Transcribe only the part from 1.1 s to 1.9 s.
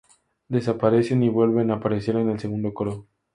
y vuelven a